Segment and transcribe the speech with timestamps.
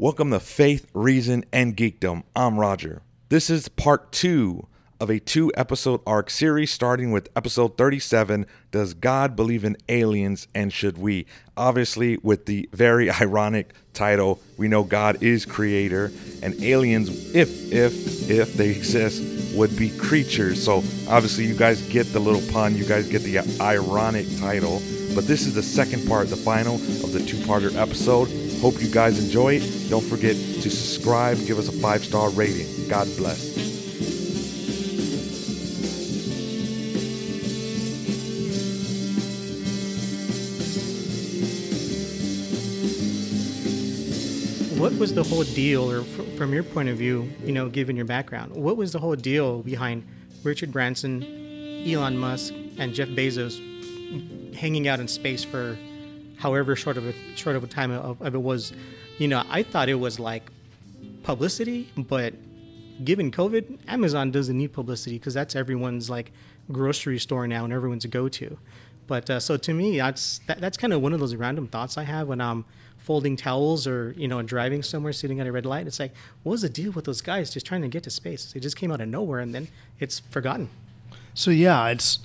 [0.00, 2.22] Welcome to Faith, Reason, and Geekdom.
[2.36, 3.02] I'm Roger.
[3.30, 4.68] This is part two
[5.00, 10.46] of a two episode arc series starting with episode 37 Does God Believe in Aliens
[10.54, 11.26] and Should We?
[11.56, 16.12] Obviously, with the very ironic title, we know God is creator
[16.44, 20.62] and aliens, if, if, if they exist, would be creatures.
[20.62, 20.76] So
[21.08, 24.80] obviously, you guys get the little pun, you guys get the ironic title.
[25.16, 28.28] But this is the second part, the final of the two parter episode.
[28.60, 29.90] Hope you guys enjoy it.
[29.90, 32.66] Don't forget to subscribe, give us a five star rating.
[32.88, 33.48] God bless.
[44.78, 47.96] what was the whole deal, or fr- from your point of view, you know, given
[47.96, 50.06] your background, what was the whole deal behind
[50.44, 51.24] Richard Branson,
[51.84, 53.58] Elon Musk, and Jeff Bezos
[54.54, 55.76] hanging out in space for
[56.38, 58.72] however short of a short of a time of, of it was?
[59.18, 60.50] You know, I thought it was like
[61.22, 62.34] publicity, but
[63.04, 66.32] given COVID, Amazon doesn't need publicity because that's everyone's like
[66.70, 68.58] grocery store now and everyone's go to.
[69.06, 71.96] But uh, so to me, that's that, that's kind of one of those random thoughts
[71.96, 72.64] I have when I'm
[72.98, 75.86] folding towels or you know driving somewhere, sitting at a red light.
[75.86, 78.52] It's like, what was the deal with those guys just trying to get to space?
[78.52, 80.68] They just came out of nowhere and then it's forgotten.
[81.32, 82.18] So yeah, it's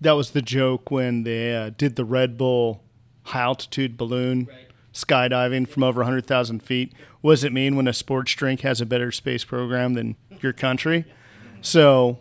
[0.00, 2.82] that was the joke when they uh, did the Red Bull
[3.30, 4.66] high altitude balloon right.
[4.92, 6.92] skydiving from over 100,000 feet.
[7.20, 10.52] What does it mean when a sports drink has a better space program than your
[10.52, 11.04] country?
[11.62, 12.18] So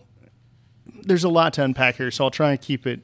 [1.03, 3.01] there's a lot to unpack here, so I'll try and keep it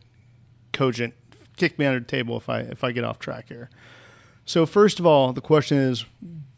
[0.74, 1.14] cogent.
[1.58, 3.70] Kick me under the table if I if I get off track here.
[4.46, 6.06] So, first of all, the question is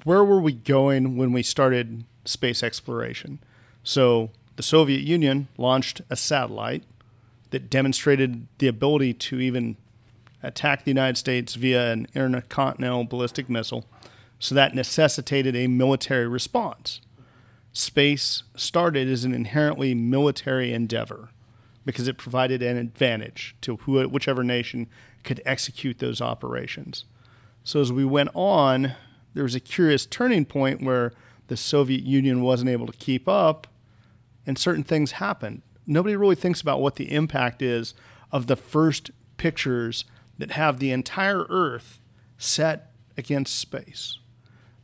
[0.03, 3.39] where were we going when we started space exploration?
[3.83, 6.83] So, the Soviet Union launched a satellite
[7.51, 9.77] that demonstrated the ability to even
[10.47, 13.85] attack the United States via an intercontinental ballistic missile.
[14.39, 17.01] So, that necessitated a military response.
[17.73, 21.29] Space started as an inherently military endeavor
[21.85, 24.87] because it provided an advantage to whichever nation
[25.23, 27.05] could execute those operations.
[27.63, 28.93] So as we went on,
[29.33, 31.13] there was a curious turning point where
[31.47, 33.67] the Soviet Union wasn't able to keep up,
[34.45, 35.61] and certain things happened.
[35.85, 37.93] Nobody really thinks about what the impact is
[38.31, 40.03] of the first pictures
[40.37, 41.99] that have the entire Earth
[42.37, 44.19] set against space.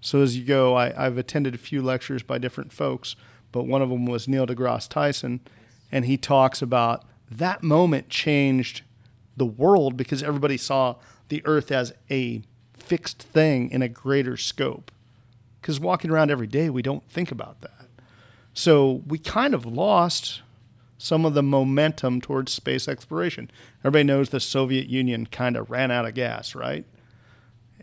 [0.01, 3.15] So as you go, I, have attended a few lectures by different folks,
[3.51, 5.39] but one of them was Neil deGrasse Tyson,
[5.91, 8.81] and he talks about that moment changed
[9.37, 10.95] the world because everybody saw
[11.29, 12.41] the Earth as a
[12.73, 14.91] fixed thing in a greater scope.
[15.61, 17.87] Because walking around every day, we don't think about that.
[18.53, 20.41] So we kind of lost
[20.97, 23.51] some of the momentum towards space exploration.
[23.81, 26.85] Everybody knows the Soviet Union kind of ran out of gas, right?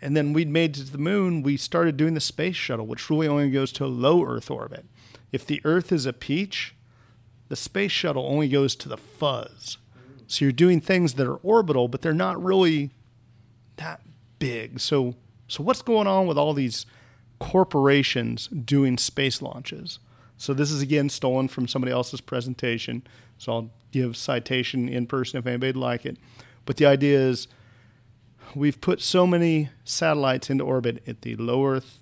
[0.03, 3.29] And then we'd made to the moon, we started doing the space shuttle, which really
[3.29, 4.87] only goes to low Earth orbit.
[5.33, 6.75] If the Earth is a peach,
[7.49, 9.77] the space shuttle only goes to the fuzz.
[10.27, 12.91] So you're doing things that are orbital, but they're not really
[13.77, 14.01] that
[14.39, 14.81] big.
[14.81, 15.17] So,
[15.49, 16.87] so what's going on with all these
[17.41, 19.99] corporations doing space launches?
[20.41, 23.03] So this is again stolen from somebody else's presentation.
[23.37, 26.17] So I'll give citation in person if anybody'd like it.
[26.65, 27.47] But the idea is
[28.55, 31.99] we've put so many satellites into orbit at the low Earth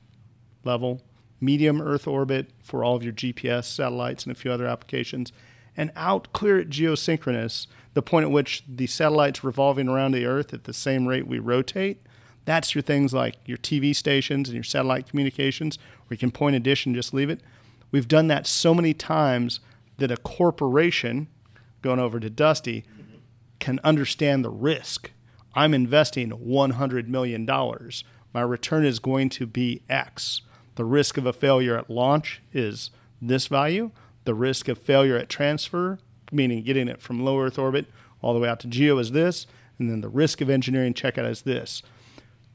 [0.62, 1.02] level,
[1.40, 5.32] medium Earth orbit for all of your GPS satellites and a few other applications,
[5.76, 10.54] and out clear at geosynchronous, the point at which the satellite's revolving around the Earth
[10.54, 12.00] at the same rate we rotate,
[12.44, 15.76] that's your things like your TV stations and your satellite communications,
[16.06, 17.40] where you can point a dish and just leave it.
[17.90, 19.60] We've done that so many times
[19.98, 21.28] that a corporation,
[21.82, 22.84] going over to Dusty,
[23.58, 25.10] can understand the risk.
[25.54, 27.46] I'm investing $100 million.
[28.32, 30.42] My return is going to be X.
[30.76, 32.90] The risk of a failure at launch is
[33.20, 33.90] this value.
[34.24, 35.98] The risk of failure at transfer,
[36.30, 37.86] meaning getting it from low Earth orbit
[38.22, 39.46] all the way out to geo, is this.
[39.78, 41.82] And then the risk of engineering checkout is this.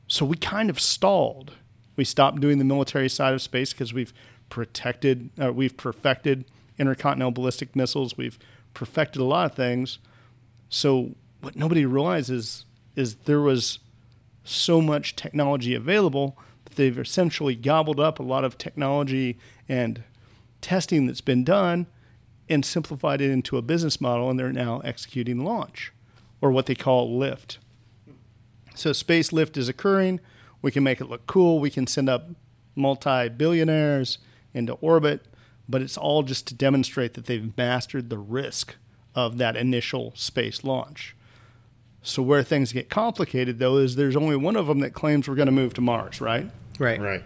[0.07, 1.53] So we kind of stalled.
[1.95, 4.13] We stopped doing the military side of space because we've
[4.53, 6.45] protected, uh, we've perfected
[6.77, 8.15] intercontinental ballistic missiles.
[8.15, 8.37] We've
[8.75, 9.97] perfected a lot of things.
[10.69, 12.65] So what nobody realizes
[12.95, 13.79] is there was
[14.43, 20.03] so much technology available that they've essentially gobbled up a lot of technology and
[20.61, 21.87] testing that's been done
[22.47, 25.91] and simplified it into a business model, and they're now executing launch,
[26.41, 27.57] or what they call lift.
[28.75, 30.19] So space lift is occurring.
[30.61, 31.59] We can make it look cool.
[31.59, 32.29] We can send up
[32.75, 34.19] multi billionaires
[34.53, 35.25] into orbit,
[35.67, 38.75] but it's all just to demonstrate that they've mastered the risk
[39.15, 41.15] of that initial space launch.
[42.01, 45.35] So where things get complicated though is there's only one of them that claims we're
[45.35, 46.49] going to move to Mars, right?
[46.79, 46.99] Right.
[46.99, 47.23] Right.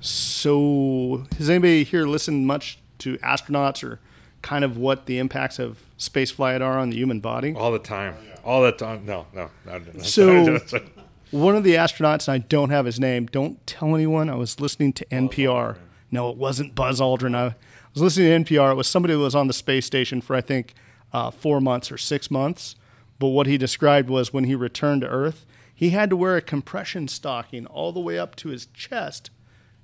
[0.00, 3.98] So, has anybody here listened much to astronauts or
[4.42, 7.52] kind of what the impacts of space flight are on the human body?
[7.54, 8.14] All the time.
[8.36, 9.04] Oh, all the time.
[9.04, 9.50] No, no.
[9.66, 9.84] no, no.
[10.02, 10.58] So,
[11.32, 14.30] one of the astronauts, and I don't have his name, don't tell anyone.
[14.30, 15.76] I was listening to NPR.
[15.76, 17.34] Oh, No, it wasn't Buzz Aldrin.
[17.34, 17.54] I
[17.92, 18.72] was listening to NPR.
[18.72, 20.74] It was somebody who was on the space station for, I think,
[21.12, 22.76] uh, four months or six months.
[23.18, 25.44] But what he described was when he returned to Earth,
[25.74, 29.30] he had to wear a compression stocking all the way up to his chest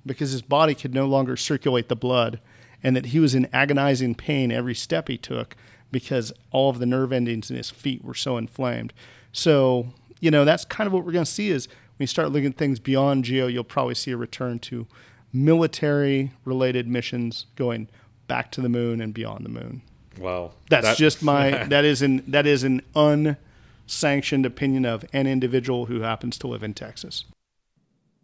[0.06, 2.40] because his body could no longer circulate the blood,
[2.82, 5.56] and that he was in agonizing pain every step he took
[5.90, 8.92] because all of the nerve endings in his feet were so inflamed.
[9.32, 9.86] So,
[10.20, 12.50] you know, that's kind of what we're going to see is when you start looking
[12.50, 14.86] at things beyond geo, you'll probably see a return to
[15.34, 17.88] military related missions going
[18.28, 19.82] back to the moon and beyond the moon.
[20.19, 25.26] Well, That's that, just my that is an that is an unsanctioned opinion of an
[25.26, 27.25] individual who happens to live in Texas.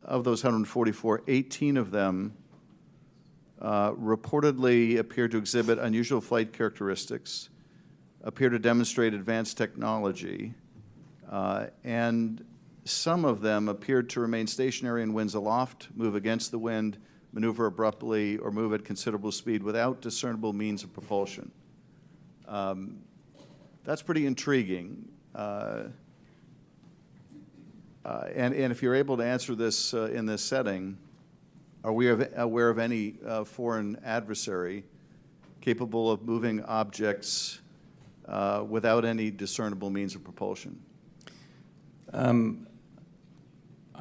[0.02, 2.34] Of those 144, 18 of them
[3.60, 7.50] uh, reportedly appear to exhibit unusual flight characteristics,
[8.22, 10.54] appear to demonstrate advanced technology,
[11.30, 12.44] uh, and
[12.90, 16.98] some of them appeared to remain stationary in winds aloft, move against the wind,
[17.32, 21.50] maneuver abruptly, or move at considerable speed without discernible means of propulsion.
[22.48, 22.98] Um,
[23.84, 25.08] that's pretty intriguing.
[25.34, 25.84] Uh,
[28.04, 30.98] uh, and, and if you're able to answer this uh, in this setting,
[31.84, 34.84] are we aware of any uh, foreign adversary
[35.60, 37.60] capable of moving objects
[38.26, 40.80] uh, without any discernible means of propulsion?
[42.12, 42.66] Um,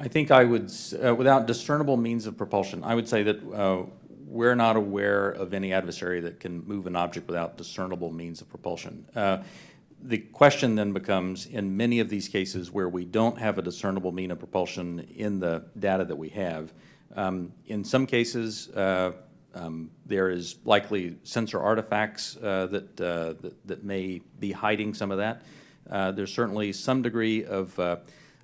[0.00, 0.72] I think I would,
[1.04, 3.82] uh, without discernible means of propulsion, I would say that uh,
[4.26, 8.48] we're not aware of any adversary that can move an object without discernible means of
[8.48, 9.04] propulsion.
[9.14, 9.42] Uh,
[10.02, 14.10] the question then becomes in many of these cases where we don't have a discernible
[14.10, 16.72] mean of propulsion in the data that we have,
[17.14, 19.12] um, in some cases, uh,
[19.54, 25.10] um, there is likely sensor artifacts uh, that, uh, that, that, may be hiding some
[25.10, 25.42] of that.
[25.90, 27.78] Uh, there's certainly some degree of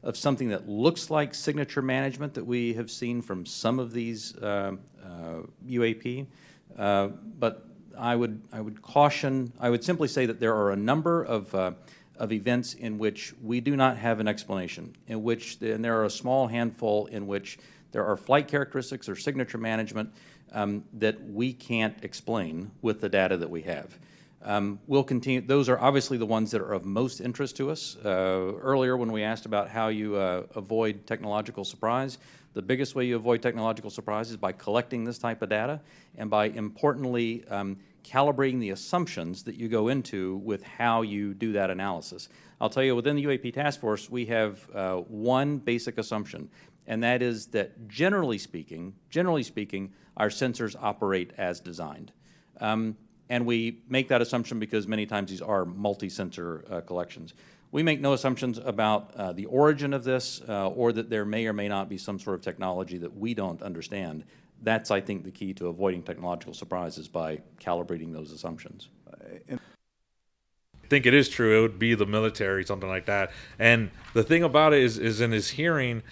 [0.06, 4.36] of something that looks like signature management that we have seen from some of these
[4.36, 4.70] uh,
[5.04, 5.08] uh,
[5.68, 6.26] UAP.
[6.78, 7.08] Uh,
[7.40, 7.66] but
[7.98, 11.52] I would, I would caution, I would simply say that there are a number of,
[11.52, 11.72] uh,
[12.20, 16.04] of events in which we do not have an explanation, in which, and there are
[16.04, 17.58] a small handful in which
[17.90, 20.12] there are flight characteristics or signature management
[20.52, 23.98] um, that we can't explain with the data that we have.
[24.42, 25.40] Um, we'll continue.
[25.40, 27.96] Those are obviously the ones that are of most interest to us.
[28.04, 28.08] Uh,
[28.60, 32.18] earlier, when we asked about how you uh, avoid technological surprise,
[32.52, 35.80] the biggest way you avoid technological surprise is by collecting this type of data
[36.16, 41.52] and by importantly um, calibrating the assumptions that you go into with how you do
[41.52, 42.28] that analysis.
[42.60, 46.48] I'll tell you, within the UAP task force, we have uh, one basic assumption,
[46.86, 52.12] and that is that generally speaking, generally speaking, our sensors operate as designed.
[52.60, 52.96] Um,
[53.28, 57.34] and we make that assumption because many times these are multi-sensor uh, collections.
[57.72, 61.46] We make no assumptions about uh, the origin of this uh, or that there may
[61.46, 64.24] or may not be some sort of technology that we don't understand.
[64.62, 68.88] That's, I think, the key to avoiding technological surprises by calibrating those assumptions.
[70.86, 71.58] I think it is true.
[71.58, 73.32] It would be the military, something like that.
[73.58, 76.04] And the thing about it is, is in his hearing,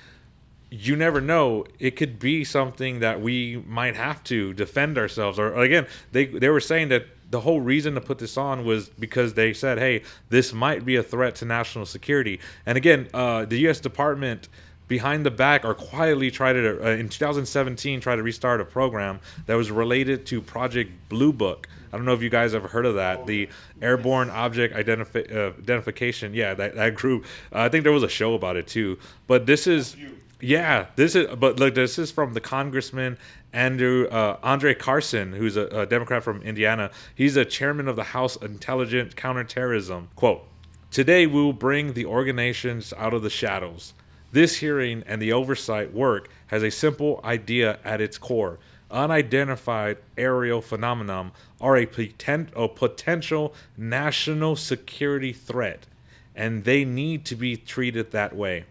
[0.71, 1.65] you never know.
[1.79, 5.39] It could be something that we might have to defend ourselves.
[5.39, 8.89] Or again, they they were saying that the whole reason to put this on was
[8.89, 13.45] because they said, "Hey, this might be a threat to national security." And again, uh,
[13.45, 13.81] the U.S.
[13.81, 14.49] Department
[14.87, 19.19] behind the back or quietly tried to uh, in 2017 try to restart a program
[19.47, 21.69] that was related to Project Blue Book.
[21.93, 23.25] I don't know if you guys ever heard of that.
[23.27, 23.49] The
[23.81, 26.35] Airborne Object Identifi- uh, Identification.
[26.35, 27.25] Yeah, that, that group.
[27.53, 28.99] Uh, I think there was a show about it too.
[29.29, 29.97] But this is
[30.41, 31.35] yeah, this is.
[31.37, 33.19] But look, this is from the Congressman
[33.53, 36.91] Andrew uh, Andre Carson, who's a, a Democrat from Indiana.
[37.15, 40.09] He's a chairman of the House Intelligence Counterterrorism.
[40.17, 40.47] Quote:
[40.91, 43.95] Today we will bring the organizations out of the shadows.
[44.33, 48.59] This hearing and the oversight work has a simple idea at its core.
[48.91, 55.87] Unidentified aerial phenomenon are a, poten- a potential national security threat,
[56.35, 58.65] and they need to be treated that way.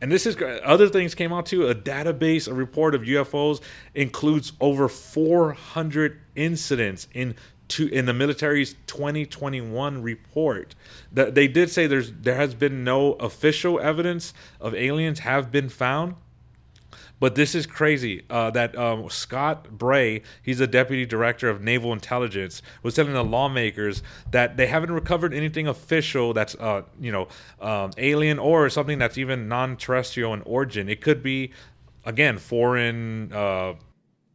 [0.00, 1.66] And this is other things came out too.
[1.66, 3.60] A database, a report of UFOs
[3.94, 7.34] includes over 400 incidents in
[7.68, 10.74] to in the military's 2021 report.
[11.12, 15.68] That they did say there's there has been no official evidence of aliens have been
[15.68, 16.14] found,
[17.20, 21.92] but this is crazy uh, that um, Scott Bray, he's a deputy director of naval
[21.92, 27.28] intelligence, was telling the lawmakers that they haven't recovered anything official that's, uh, you know,
[27.60, 30.88] um, alien or something that's even non-terrestrial in origin.
[30.88, 31.52] It could be,
[32.04, 33.32] again, foreign.
[33.32, 33.74] Uh,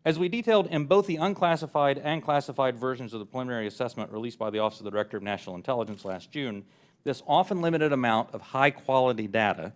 [0.05, 4.37] As we detailed in both the unclassified and classified versions of the preliminary assessment released
[4.37, 6.65] by the Office of the Director of National Intelligence last June,
[7.05, 9.73] this often limited amount of high quality data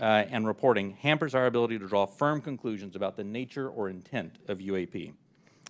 [0.00, 4.38] uh, and reporting hampers our ability to draw firm conclusions about the nature or intent
[4.48, 5.12] of UAP.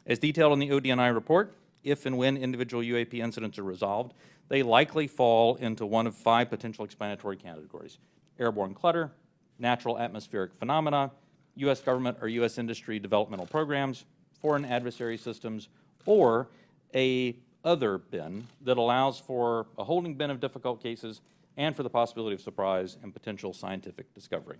[0.06, 4.14] As detailed in the ODNI report, if and when individual UAP incidents are resolved,
[4.48, 7.98] they likely fall into one of five potential explanatory categories
[8.38, 9.12] airborne clutter,
[9.58, 11.10] natural atmospheric phenomena,
[11.56, 11.80] U.S.
[11.80, 12.58] government or U.S.
[12.58, 14.04] industry developmental programs,
[14.40, 15.68] foreign adversary systems,
[16.04, 16.48] or
[16.94, 21.20] a other bin that allows for a holding bin of difficult cases
[21.56, 24.58] and for the possibility of surprise and potential scientific discovery.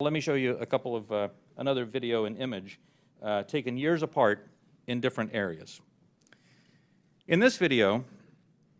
[0.00, 2.80] Let me show you a couple of uh, another video and image
[3.22, 4.48] uh, taken years apart
[4.86, 5.80] in different areas.
[7.26, 8.04] In this video,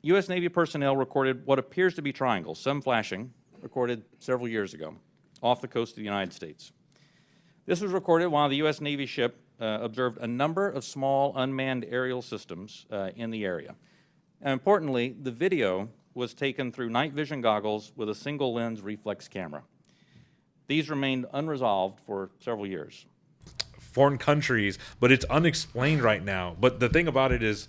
[0.02, 0.28] U.S.
[0.28, 4.94] Navy personnel recorded what appears to be triangles, some flashing, recorded several years ago,
[5.42, 6.72] off the coast of the United States.
[7.64, 8.80] This was recorded while the U.S.
[8.82, 13.76] Navy ship uh, observed a number of small unmanned aerial systems uh, in the area.
[14.42, 19.28] And importantly, the video was taken through night vision goggles with a single lens reflex
[19.28, 19.62] camera.
[20.66, 23.06] These remained unresolved for several years.
[23.78, 26.56] Foreign countries, but it's unexplained right now.
[26.60, 27.68] But the thing about it is,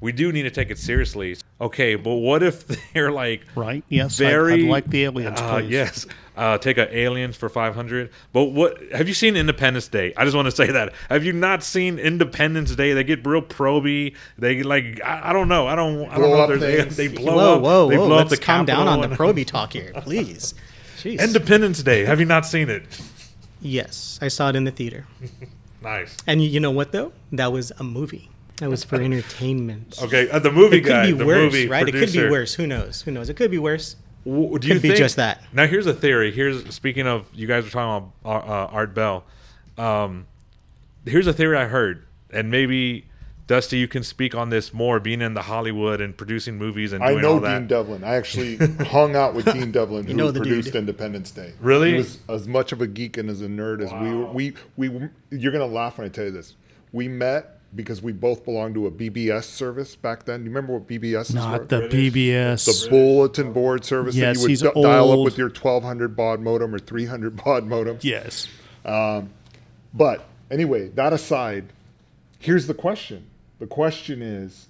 [0.00, 1.36] we do need to take it seriously.
[1.60, 3.84] Okay, but what if they're like Right?
[3.88, 6.04] Yes, I'd- very I'd like the aliens, Uh, yes,
[6.36, 8.10] uh, take a aliens for five hundred.
[8.32, 10.12] But what have you seen Independence Day?
[10.16, 10.92] I just want to say that.
[11.08, 12.92] Have you not seen Independence Day?
[12.92, 14.16] They get real proby.
[14.36, 15.68] They like I, I don't know.
[15.68, 16.06] I don't.
[16.08, 16.42] I don't Blow know.
[16.42, 16.96] up if.
[16.96, 17.62] They blow whoa, up.
[17.62, 18.06] whoa, they whoa!
[18.08, 20.54] blow Let's up the calm down on the Capitol Proby talk here, please.
[20.98, 21.20] Jeez.
[21.20, 22.04] Independence Day.
[22.04, 22.82] Have you not seen it?
[23.62, 25.06] yes, I saw it in the theater.
[25.82, 26.16] Nice.
[26.26, 27.12] And you, you know what though?
[27.30, 28.30] That was a movie.
[28.58, 30.00] That was for entertainment.
[30.02, 31.88] Okay, uh, the movie It could be the worse, movie right?
[31.88, 32.54] It could be worse.
[32.54, 33.02] Who knows?
[33.02, 33.28] Who knows?
[33.28, 33.96] It could be worse.
[34.24, 35.42] W- do Could you be think, just that.
[35.52, 36.30] Now, here's a theory.
[36.30, 39.24] Here's speaking of you guys were talking about uh, Art Bell.
[39.76, 40.26] Um,
[41.04, 43.06] here's a theory I heard, and maybe
[43.46, 47.04] Dusty, you can speak on this more, being in the Hollywood and producing movies and
[47.04, 47.50] I doing know all that.
[47.50, 48.04] I know Dean Devlin.
[48.04, 48.56] I actually
[48.86, 50.76] hung out with Dean Devlin, who know produced dude.
[50.76, 51.52] Independence Day.
[51.60, 51.90] Really?
[51.90, 54.26] He was as much of a geek and as a nerd as we were.
[54.26, 56.54] We, we, you're going to laugh when I tell you this.
[56.92, 60.40] We met because we both belonged to a BBS service back then.
[60.40, 61.66] Do you remember what BBS Not were?
[61.66, 62.82] the BBS.
[62.84, 66.14] the bulletin board service Yes, that you would he's di- dial up with your 1200
[66.16, 67.98] baud modem or 300 baud modem.
[68.02, 68.48] yes.
[68.84, 71.66] But anyway, that aside,
[72.38, 73.26] here's the question.
[73.58, 74.68] The question is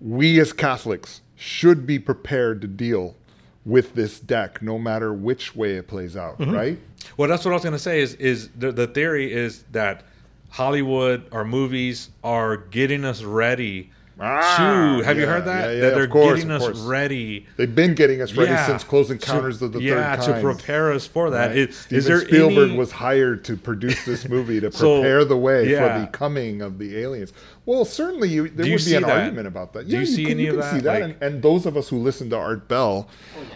[0.00, 3.16] we as Catholics should be prepared to deal
[3.64, 6.52] with this deck no matter which way it plays out, Mm-hmm.
[6.54, 6.78] right?
[7.16, 8.00] Well, that's what I was gonna say.
[8.00, 10.02] Is is the, the theory is that
[10.48, 13.90] Hollywood or movies are getting us ready
[14.20, 14.56] Ah,
[14.98, 15.04] to.
[15.04, 15.68] Have you heard that?
[15.68, 17.46] yeah, yeah, that of they're course, getting of us ready.
[17.56, 18.66] They've been getting us ready Yeah.
[18.66, 21.48] since Close To- Encounters of the yeah, Third to prepare us for that.
[21.50, 21.56] Right.
[21.58, 25.24] Is, Steven is there Spielberg any, was hired to produce this movie to So, prepare
[25.24, 25.94] the way yeah.
[25.94, 27.32] for the coming of the aliens.
[27.64, 29.20] Well, certainly you, there you would be an that?
[29.20, 29.88] argument about that.
[29.88, 30.82] Do you see can, any you of can see that?
[30.98, 33.08] that, Like- and, and those of us who listened to Art Bell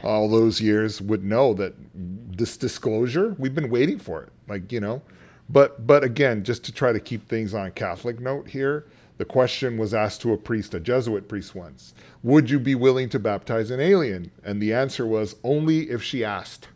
[0.04, 4.28] all those years would know that this disclosure we've been waiting for it.
[4.48, 5.02] Like you know,
[5.48, 8.86] but but again, just to try to keep things on Catholic note here.
[9.18, 11.94] The question was asked to a priest, a Jesuit priest once,
[12.24, 14.32] would you be willing to baptize an alien?
[14.42, 16.68] And the answer was only if she asked.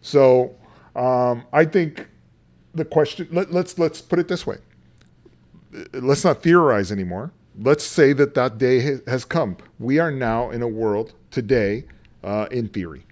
[0.00, 0.56] So
[0.96, 2.08] um, I think
[2.74, 4.56] the question let, let's let's put it this way.
[5.92, 7.32] Let's not theorize anymore.
[7.60, 9.56] Let's say that that day has come.
[9.78, 11.84] We are now in a world today,
[12.24, 13.04] uh, in theory,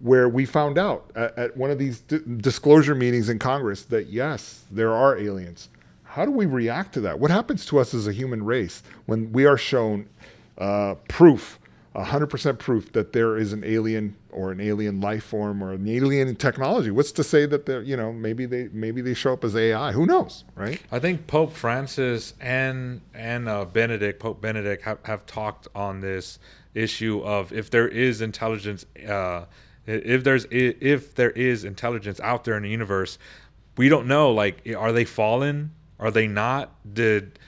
[0.00, 4.08] where we found out at, at one of these di- disclosure meetings in Congress that
[4.08, 5.68] yes, there are aliens.
[6.04, 7.20] How do we react to that?
[7.20, 10.08] What happens to us as a human race when we are shown
[10.56, 11.58] uh, proof,
[12.04, 16.36] 100% proof that there is an alien or an alien life form or an alien
[16.36, 16.90] technology?
[16.90, 19.92] What's to say that they're, you know, maybe they maybe they show up as AI?
[19.92, 20.80] Who knows, right?
[20.92, 26.38] I think Pope Francis and and uh, Benedict, Pope Benedict, have, have talked on this
[26.74, 29.44] issue of if there is intelligence, uh,
[29.86, 33.18] if there's if there is intelligence out there in the universe,
[33.76, 34.32] we don't know.
[34.32, 35.72] Like, are they fallen?
[35.98, 36.72] Are they not?
[36.94, 37.38] Did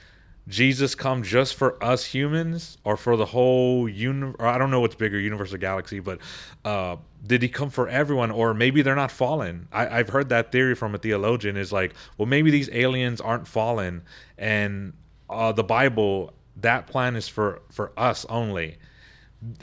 [0.50, 4.36] Jesus come just for us humans, or for the whole universe?
[4.40, 6.18] I don't know what's bigger, universe or galaxy, but
[6.64, 9.68] uh, did he come for everyone, or maybe they're not fallen?
[9.72, 11.56] I, I've heard that theory from a theologian.
[11.56, 14.02] Is like, well, maybe these aliens aren't fallen,
[14.36, 14.92] and
[15.30, 18.76] uh, the Bible that plan is for for us only.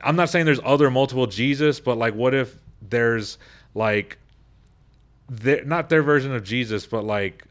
[0.04, 3.38] I'm not saying there's other multiple Jesus, but like, what if there's
[3.76, 4.18] like,
[5.30, 7.44] not their version of Jesus, but like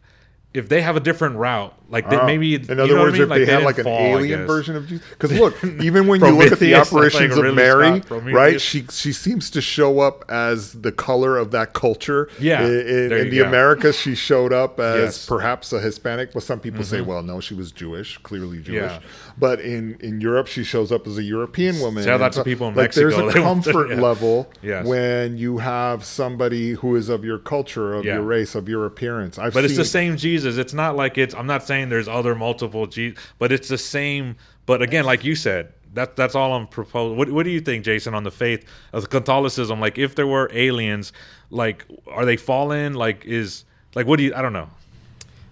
[0.52, 2.26] if they have a different route, like Oh.
[2.26, 3.22] maybe in you other know what I words, mean?
[3.22, 6.20] if they they had like an fall, alien version of Jesus, because look, even when
[6.20, 8.00] you look at the Prometheus, like apparitions of Mary,
[8.32, 8.60] right?
[8.60, 12.28] She she seems to show up as the color of that culture.
[12.40, 13.48] Yeah, in, in, there in you the go.
[13.48, 15.18] Americas, she showed up as Yes.
[15.26, 15.34] Mm-hmm.
[15.36, 16.32] perhaps a Hispanic.
[16.32, 18.90] But some people say, well, no, she was Jewish, clearly Jewish.
[18.90, 19.00] Yeah.
[19.38, 22.08] But in in Europe, she shows up as a European woman.
[22.08, 23.10] Out And to people in like, Mexico.
[23.10, 24.00] There's a to- comfort yeah.
[24.00, 24.86] level Yes.
[24.86, 28.14] when you have somebody who is of your culture, of Yeah.
[28.14, 29.38] your race, of your appearance.
[29.38, 30.56] I've But it's the same Jesus.
[30.56, 31.34] It's not like it's.
[31.34, 34.36] I'm not saying there's other multiple Jesus, but it's the same.
[34.66, 37.16] But again, like you said, that that's all I'm proposing.
[37.16, 39.80] What What do you think, Jason, on the faith of Catholicism?
[39.80, 41.12] Like, if there were aliens,
[41.50, 42.94] like, are they fallen?
[42.94, 43.64] Like, is
[43.94, 44.34] like, what do you?
[44.34, 44.68] I don't know.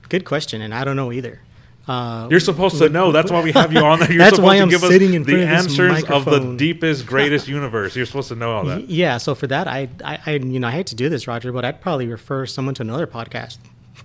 [0.08, 1.40] Good question, and I don't know either.
[1.86, 3.12] Uh, You're supposed to know.
[3.12, 4.08] That's why we have you on there.
[4.10, 6.56] You're That's supposed why to I'm give us sitting in the of answers of the
[6.56, 7.94] deepest, greatest universe.
[7.94, 8.88] You're supposed to know all that.
[8.88, 11.52] yeah, so for that, I, I, I, you know, I hate to do this, Roger,
[11.52, 13.58] but I'd probably refer someone to another podcast.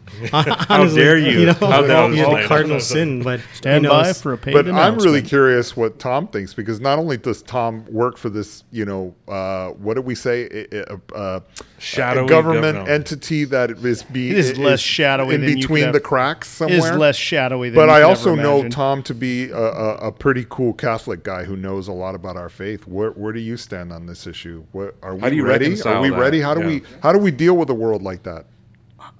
[0.32, 1.46] How dare you?
[1.48, 2.22] know, How dare you you?
[2.24, 5.22] know, the cardinal sin, but Stand you know, by for a paid But I'm really
[5.22, 9.70] curious what Tom thinks because not only does Tom work for this, you know, uh,
[9.72, 11.40] what do we say, uh, uh,
[11.78, 15.56] Shadowy a government gov- entity that is be It is less shadowy in than you
[15.56, 17.00] could between have- the cracks It is somewhere.
[17.00, 18.72] less shadowy than but I also know imagine.
[18.72, 22.36] Tom to be a, a, a pretty cool Catholic guy who knows a lot about
[22.36, 22.86] our faith.
[22.88, 24.66] Where, where do you stand on this issue?
[24.74, 25.82] What, are we do you ready?
[25.84, 26.18] Are we that?
[26.20, 26.42] ready?
[26.42, 26.68] How do Yeah.
[26.68, 28.46] we how do we deal with a world like that?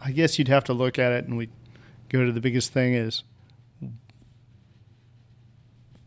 [0.02, 1.50] I guess you'd have to look at it and we
[2.10, 3.24] go to the biggest thing is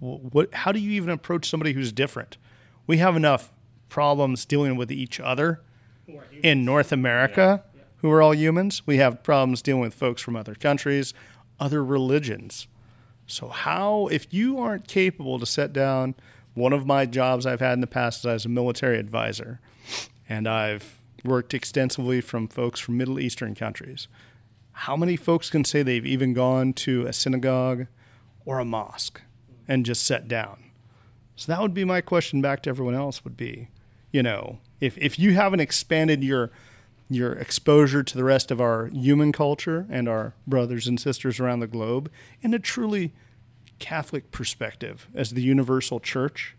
[0.00, 2.36] what how do you even approach somebody who's different?
[2.86, 3.52] We have enough
[3.88, 5.60] problems dealing with each other
[6.42, 7.62] in North America
[7.98, 8.82] who are all humans.
[8.84, 11.14] We have problems dealing with folks from other countries,
[11.60, 12.66] other religions.
[13.28, 16.16] So how if you aren't capable to set down
[16.54, 19.60] one of my jobs I've had in the past is as a military advisor
[20.28, 24.08] and I've worked extensively from folks from Middle Eastern countries.
[24.72, 27.86] How many folks can say they've even gone to a synagogue
[28.44, 29.20] or a mosque
[29.68, 30.70] and just sat down?
[31.36, 33.68] So that would be my question back to everyone else would be,
[34.10, 36.50] you know, if, if you haven't expanded your
[37.10, 41.60] your exposure to the rest of our human culture and our brothers and sisters around
[41.60, 42.10] the globe
[42.40, 43.12] in a truly
[43.78, 46.56] Catholic perspective as the universal church,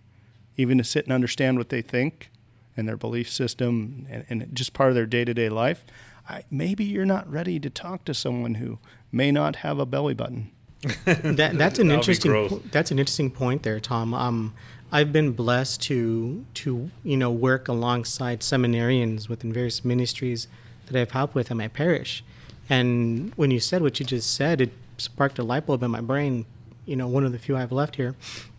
[0.56, 2.30] even to sit and understand what they think
[2.76, 5.86] and their belief system and, and just part of their day to day life,
[6.28, 8.80] I, maybe you're not ready to talk to someone who
[9.12, 10.52] may not have a belly button.
[11.06, 14.14] that, that's an interesting that's an interesting point there tom.
[14.14, 14.54] Um,
[14.92, 20.50] i've been blessed to to you know work alongside seminarians within various ministries
[20.88, 22.24] that i've helped with in my parish.
[22.70, 26.02] And when you said what you just said it sparked a light bulb in my
[26.02, 26.46] brain
[26.86, 28.16] you know one of the few i've left here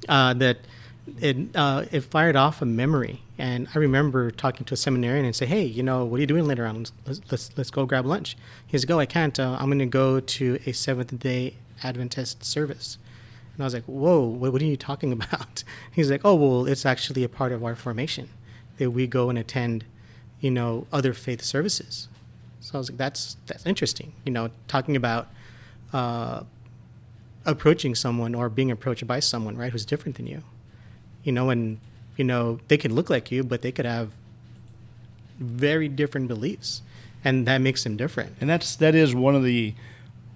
[0.08, 0.58] uh, that
[1.20, 5.34] it uh, it fired off a memory and i remember talking to a seminarian and
[5.34, 6.86] say hey you know what are you doing later on?
[7.06, 8.36] Let's let's, let's go grab lunch.
[8.66, 9.38] He said go i can't.
[9.38, 12.98] Uh, i'm going to go to a seventh day adventist service.
[13.54, 15.64] And i was like whoa what, what are you talking about?
[15.92, 18.28] He's like oh well it's actually a part of our formation
[18.78, 19.84] that we go and attend
[20.40, 22.08] you know other faith services.
[22.60, 25.28] So i was like that's that's interesting you know talking about
[25.92, 26.42] uh,
[27.46, 30.42] approaching someone or being approached by someone right who's different than you.
[31.24, 31.78] You know and
[32.16, 34.10] you know they could look like you but they could have
[35.38, 36.82] very different beliefs
[37.24, 39.74] and that makes them different And that's that is one of the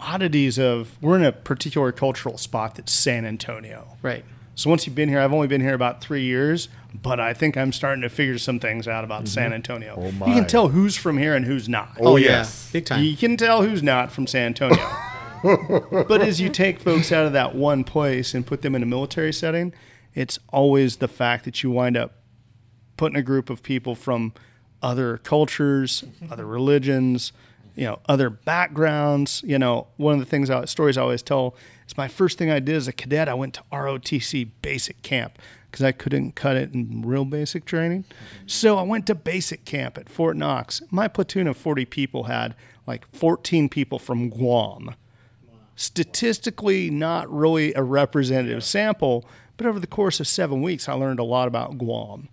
[0.01, 3.97] oddities of we're in a particular cultural spot that's San Antonio.
[4.03, 7.35] right So once you've been here, I've only been here about three years, but I
[7.35, 9.35] think I'm starting to figure some things out about mm-hmm.
[9.35, 9.95] San Antonio.
[9.97, 11.97] Oh, You can tell who's from here and who's not.
[12.01, 12.71] Oh, oh, yeah yes.
[12.73, 14.89] big time You can tell who's not from San Antonio.
[16.09, 18.87] but as you take folks out of that one place and put them in a
[18.87, 19.73] military setting,
[20.19, 22.13] it's always the fact that you wind up
[22.97, 24.33] putting a group of people from
[24.83, 26.33] other cultures, mm-hmm.
[26.33, 27.33] other religions,
[27.77, 29.45] you know, other backgrounds.
[29.47, 31.55] You know, one of the things I, stories I always tell
[31.87, 35.39] is my first thing I did as a cadet, I went to ROTC basic camp
[35.71, 38.03] because I couldn't cut it in real basic training.
[38.03, 38.49] Mm-hmm.
[38.49, 40.83] So I went to basic camp at Fort Knox.
[40.91, 42.57] My platoon of 40 people had
[42.89, 44.97] like 14 people from Guam
[45.79, 49.25] statistically not really a representative sample,
[49.59, 52.29] but over the course of seven weeks, I learned a lot about Guam.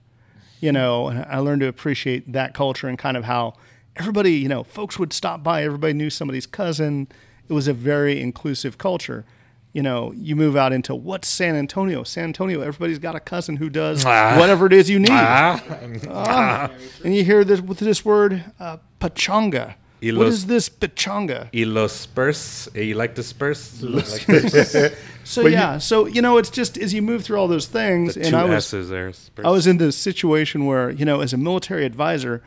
[0.61, 3.55] You know, and I learned to appreciate that culture and kind of how
[3.97, 7.07] everybody, you know, folks would stop by, everybody knew somebody's cousin.
[7.49, 9.25] It was a very inclusive culture.
[9.73, 12.03] You know, you move out into what's San Antonio?
[12.03, 14.37] San Antonio, everybody's got a cousin who does Ah.
[14.39, 15.09] whatever it is you need.
[15.11, 16.71] Ah,
[17.03, 19.75] And you hear this with this word, uh, pachanga.
[20.01, 21.49] Y What los- is this pachanga?
[21.53, 22.67] y los spurs.
[22.75, 23.81] eh, You like the spurs?
[23.81, 24.21] Like
[25.23, 27.67] So But you- yeah, so you know, it's just as you move through all those
[27.67, 29.11] things, the and two I was S's there.
[29.13, 29.45] Spurs.
[29.45, 32.43] I was in this situation where you know, as a military advisor,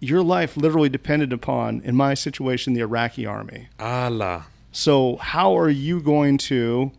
[0.00, 3.68] your life literally depended upon, in my situation, the Iraqi army.
[3.78, 4.46] Allah.
[4.72, 6.90] So how are you going to,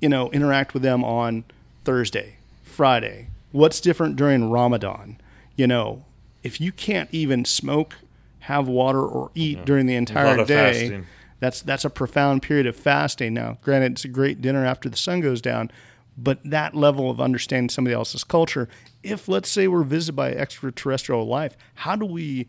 [0.00, 1.44] you know, interact with them on
[1.84, 3.28] Thursday, Friday?
[3.52, 5.18] What's different during Ramadan?
[5.56, 6.04] You know,
[6.42, 7.96] if you can't even smoke,
[8.42, 11.06] have water, or eat during the lot entire of day, fasting.
[11.38, 13.34] that's that's a profound period of fasting.
[13.34, 15.70] Now, granted, it's a great dinner after the sun goes down,
[16.18, 18.68] but that level of understanding somebody else's culture,
[19.04, 22.48] if let's say we're visited by extraterrestrial life, how do we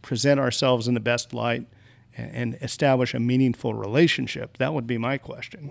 [0.00, 1.66] present ourselves in the best light
[2.16, 4.56] and, and establish a meaningful relationship?
[4.56, 5.70] That would be my question.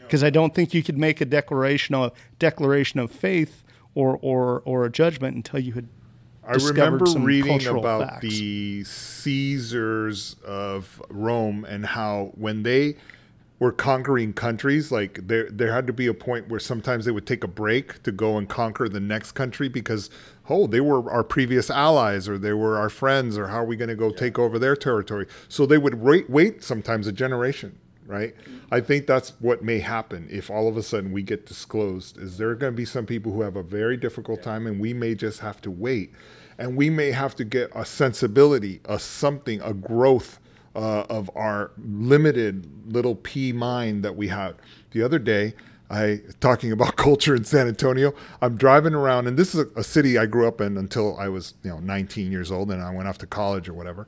[0.00, 4.62] Because I don't think you could make a declaration of declaration of faith or or
[4.66, 5.88] or a judgment until you had
[6.48, 8.22] I remember reading about facts.
[8.22, 12.96] the Caesars of Rome and how when they
[13.58, 17.26] were conquering countries, like there there had to be a point where sometimes they would
[17.26, 20.08] take a break to go and conquer the next country because
[20.48, 23.76] oh they were our previous allies or they were our friends or how are we
[23.76, 25.26] going to go take over their territory?
[25.48, 28.34] So they would wait wait sometimes a generation right?
[28.72, 32.18] I think that's what may happen if all of a sudden we get disclosed.
[32.18, 34.94] Is there going to be some people who have a very difficult time, and we
[34.94, 36.12] may just have to wait,
[36.58, 40.40] and we may have to get a sensibility, a something, a growth
[40.74, 44.56] uh, of our limited little pea mind that we have.
[44.90, 45.54] The other day.
[45.90, 48.12] I talking about culture in San Antonio.
[48.42, 51.28] I'm driving around, and this is a, a city I grew up in until I
[51.28, 54.06] was, you know, 19 years old, and I went off to college or whatever.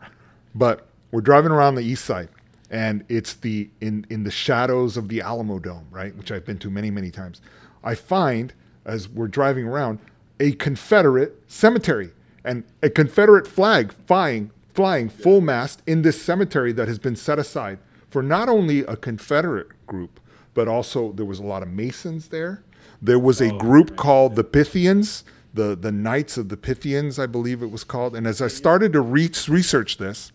[0.54, 2.28] But we're driving around the east side,
[2.70, 6.68] and it's the in in the shadows of the Alamodome, right, which I've been to
[6.68, 7.40] many many times.
[7.82, 8.52] I find
[8.84, 10.00] as we're driving around
[10.38, 12.12] a Confederate cemetery
[12.44, 17.38] and a Confederate flag flying flying full mast in this cemetery that has been set
[17.38, 20.20] aside for not only a Confederate group,
[20.54, 22.62] but also there was a lot of Masons there.
[23.02, 25.24] There was a oh, group called the Pythians,
[25.54, 28.14] the the Knights of the Pythians, I believe it was called.
[28.14, 30.32] And as I started to re- research this,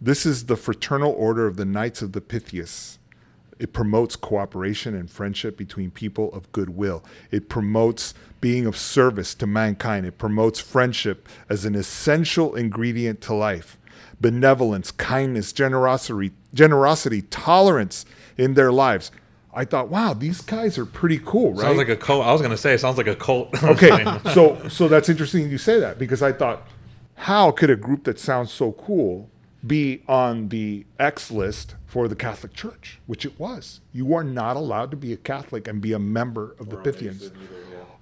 [0.00, 2.98] this is the fraternal order of the Knights of the Pythias.
[3.58, 7.02] It promotes cooperation and friendship between people of goodwill.
[7.30, 10.04] It promotes being of service to mankind.
[10.06, 13.78] It promotes friendship as an essential ingredient to life.
[14.20, 18.04] Benevolence, kindness, generosity, generosity, tolerance
[18.36, 19.10] in their lives.
[19.54, 21.62] I thought, wow, these guys are pretty cool, right?
[21.62, 22.26] Sounds like a cult.
[22.26, 23.50] I was gonna say it sounds like a cult.
[23.62, 26.68] Okay, so so that's interesting you say that because I thought,
[27.14, 29.30] how could a group that sounds so cool
[29.66, 33.80] be on the X list for the Catholic Church, which it was?
[33.92, 37.32] You are not allowed to be a Catholic and be a member of the Pythians.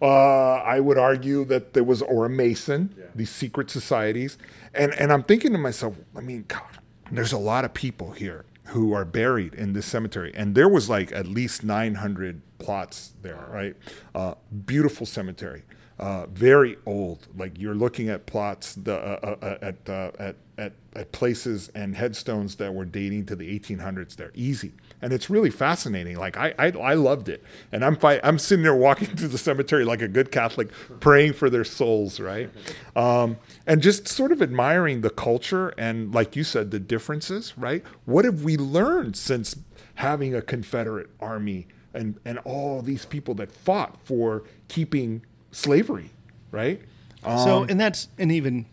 [0.03, 4.37] Uh, I would argue that there was, or a Mason, these secret societies,
[4.75, 6.79] and and I'm thinking to myself, I mean, God,
[7.11, 10.91] there's a lot of people here who are buried in this cemetery, and there was
[10.91, 13.77] like at least 900 plots there, right?
[14.15, 15.63] Uh, beautiful cemetery,
[15.99, 17.29] uh, very old.
[17.37, 21.97] Like you're looking at plots the, uh, uh, at, uh, at at at places and
[21.97, 24.17] headstones that were dating to the 1800s.
[24.17, 24.73] They're easy,
[25.03, 26.17] and it's really fascinating.
[26.17, 29.39] Like I I, I loved it, and I'm fi- I'm sitting there walking through the
[29.39, 32.49] cemetery like a good Catholic, praying for their souls, right?
[32.97, 37.85] Um, and just sort of admiring the culture and, like you said, the differences, right?
[38.07, 39.57] What have we learned since
[39.97, 46.11] having a Confederate army and and all these people that fought for keeping slavery,
[46.51, 46.81] right?
[47.23, 48.67] So, Um, and that's an even.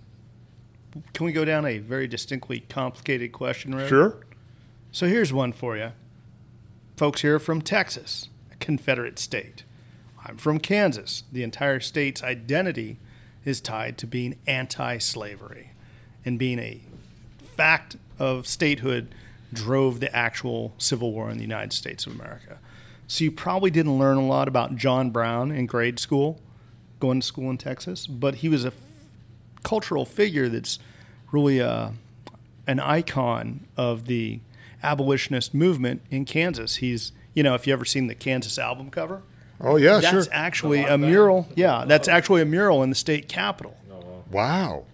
[1.13, 3.87] Can we go down a very distinctly complicated question road?
[3.87, 4.17] sure.
[4.91, 5.93] So here's one for you.
[6.97, 9.63] Folks here are from Texas, a Confederate state.
[10.25, 11.23] I'm from Kansas.
[11.31, 12.99] The entire state's identity
[13.45, 15.71] is tied to being anti slavery
[16.25, 16.81] and being a
[17.55, 19.15] fact of statehood
[19.53, 22.59] drove the actual Civil War in the United States of America.
[23.11, 26.39] So you probably didn't learn a lot about John Brown in grade school,
[27.01, 28.73] going to school in Texas, but he was a f-
[29.63, 30.79] cultural figure that's
[31.29, 31.91] really a,
[32.67, 34.39] an icon of the
[34.81, 36.77] abolitionist movement in Kansas.
[36.77, 39.23] He's, you know, if you ever seen the Kansas album cover,
[39.59, 40.33] Oh yeah, that's sure.
[40.33, 41.49] actually a mural.
[41.53, 43.75] Yeah, that's actually a mural in the state capitol.
[44.31, 44.85] Wow.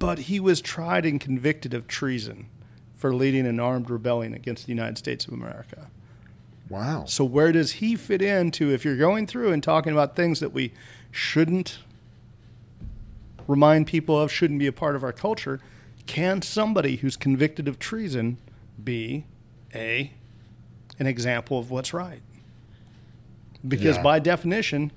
[0.00, 2.48] But he was tried and convicted of treason
[2.96, 5.88] for leading an armed rebellion against the United States of America.
[6.68, 7.04] Wow.
[7.06, 10.52] So where does he fit into if you're going through and talking about things that
[10.52, 10.72] we
[11.10, 11.78] shouldn't
[13.46, 15.60] remind people of, shouldn't be a part of our culture?
[16.06, 18.38] Can somebody who's convicted of treason
[18.82, 19.24] be
[19.74, 20.12] a
[20.98, 22.20] an example of what's right?
[23.66, 24.02] Because Yeah.
[24.02, 24.90] by definition,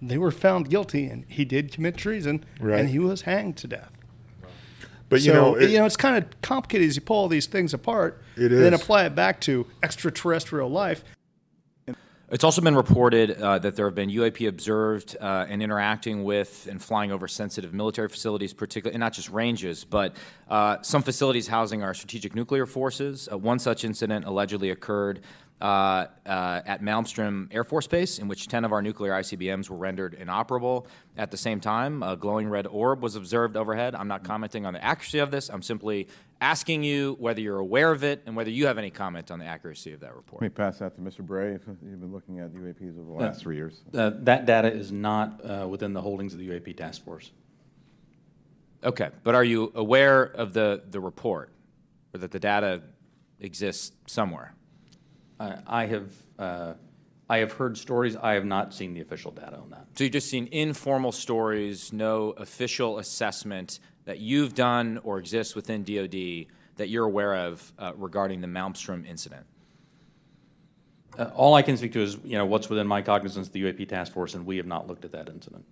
[0.00, 2.80] they were found guilty and he did commit treason Right.
[2.80, 3.90] and he was hanged to death.
[5.12, 7.28] But you so, know, it- you know, it's kind of complicated as you pull all
[7.28, 11.04] these things apart It and then apply it back to extraterrestrial life.
[12.30, 16.66] It's also been reported uh, that there have been UAP observed uh, and interacting with
[16.70, 20.16] and flying over sensitive military facilities, particularly, and not just ranges, but
[20.48, 23.28] uh, some facilities housing our strategic nuclear forces.
[23.30, 25.20] Uh, one such incident allegedly occurred
[25.62, 29.76] uh, uh, at Malmstrom Air Force Base, in which 10 of our nuclear ICBMs were
[29.76, 30.88] rendered inoperable.
[31.16, 33.94] At the same time, a glowing red orb was observed overhead.
[33.94, 35.48] I'm not commenting on the accuracy of this.
[35.50, 36.08] I'm simply
[36.40, 39.44] asking you whether you're aware of it and whether you have any comment on the
[39.44, 40.42] accuracy of that report.
[40.42, 41.20] Let me pass that to Mr.
[41.24, 43.82] Bray, if you've been looking at the UAPs over the last three years.
[43.94, 47.30] Uh, That data is not uh, within the holdings of the UAP Task Force.
[48.82, 51.50] Okay, but are you aware of the, the report
[52.12, 52.82] or that the data
[53.38, 54.54] exists somewhere?
[55.42, 56.72] I I have, uh,
[57.28, 59.86] I have heard stories, I have not seen the official data on that.
[59.94, 65.84] So you've just seen informal stories, no official assessment that you've done or exists within
[65.84, 69.46] DoD that you're aware of uh, regarding the Malmstrom incident?
[71.18, 73.62] Uh, All I can speak to is, you know, what's within my cognizance, of the
[73.62, 75.64] UAP Task Force, and we have not looked at that incident.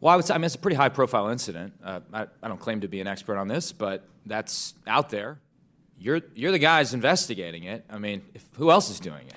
[0.00, 1.72] Well, I would say, I mean, it's a pretty high-profile incident.
[1.82, 5.38] Uh, I, I don't claim to be an expert on this, but that's out there.
[5.98, 7.84] You're, you're the guys investigating it.
[7.90, 9.36] I mean, if, who else is doing it?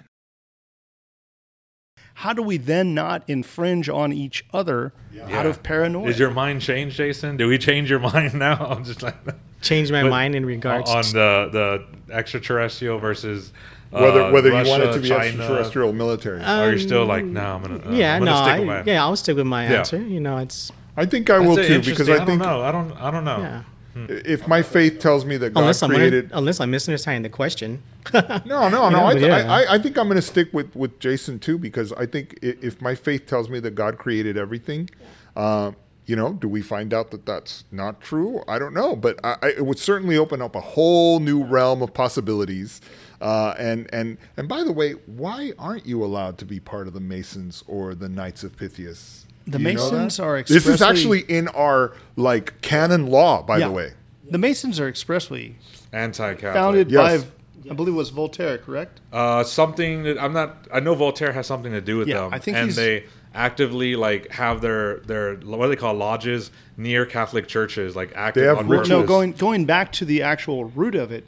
[2.16, 4.92] How do we then not infringe on each other
[5.32, 6.08] out of paranoia?
[6.10, 7.38] Is your mind changed, Jason?
[7.38, 8.58] Do we change your mind now?
[8.58, 9.16] I'm just like
[9.62, 13.52] Change my But mind in regards on to the the extraterrestrial versus
[13.92, 16.42] uh, Whether whether Russia, you want it to be China, extraterrestrial, military.
[16.42, 17.90] Or you're still like, no, I'm gonna.
[17.90, 19.78] Uh, yeah, I'm no, gonna stick I, with my, yeah, I'll stick with my Yeah.
[19.80, 20.02] answer.
[20.02, 21.94] You know, it's I think I That's will too interesting.
[21.94, 22.62] because I don't think know.
[22.62, 22.92] I don't.
[22.94, 23.40] I don't know.
[23.40, 23.64] yeah.
[23.96, 27.82] If my faith tells me that God Unless I'm created, unless I'm misunderstanding the question.
[28.14, 29.06] no, no, no.
[29.06, 29.52] I, th- yeah.
[29.52, 32.82] I, I think I'm going to stick with with Jason too because I think if
[32.82, 34.90] my faith tells me that God created everything,
[35.36, 35.72] uh,
[36.06, 38.44] you know, do we find out that that's not true?
[38.48, 41.84] I don't know, but I, I, it would certainly open up a whole new realm
[41.84, 42.82] of possibilities.
[43.22, 46.94] Uh, and and and by the way, why aren't you allowed to be part of
[46.94, 49.28] the Masons or the Knights of Pythias?
[49.52, 50.24] The Do you know Masons that?
[50.24, 53.68] are This is actually in our like canon law, by Yeah.
[53.68, 53.92] the way.
[54.30, 55.56] The Masons are expressly
[55.92, 56.54] Anti-Catholic.
[56.54, 57.24] founded Yes.
[57.24, 59.00] by, I believe it was Voltaire, correct?
[59.12, 60.68] Uh, something that I'm not.
[60.74, 63.04] I know Voltaire has something to do with Yeah, them, I think and he's- they
[63.34, 68.44] actively like have their their what do they call lodges near Catholic churches, like active
[68.46, 68.90] have on rituals.
[68.90, 69.08] No, purpose.
[69.10, 71.26] going going back to the actual root of it,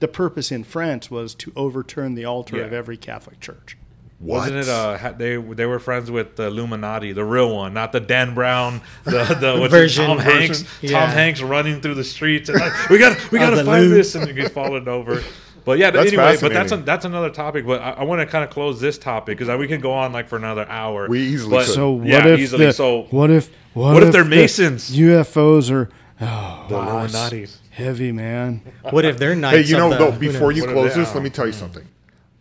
[0.00, 2.64] the purpose in France was to overturn the altar Yeah.
[2.64, 3.76] of every Catholic church.
[4.20, 4.68] Wasn't it?
[4.68, 8.80] Uh, they they were friends with the Illuminati, the real one, not the Dan Brown,
[9.04, 10.04] the the what's Version.
[10.04, 10.96] it, Tom Hanks, Version.
[10.96, 13.94] Tom Hanks running through the streets and like we got we got to find loot.
[13.94, 15.22] this and he's falling over.
[15.64, 17.64] But yeah, That's anyway, but that's a, that's another topic.
[17.66, 20.12] But I, I want to kind of close this topic because we can go on
[20.12, 21.08] like for another hour.
[21.08, 21.74] We easily But, could.
[21.74, 22.66] So what yeah, if easily.
[22.66, 24.94] the, so what if what, what if they're the Masons?
[24.94, 25.88] UFOs are
[26.20, 27.46] oh, the wow, Illuminati.
[27.70, 28.60] heavy man.
[28.90, 31.46] What if they're Hey, you know, the, though, before you close this, let me tell
[31.46, 31.86] you something.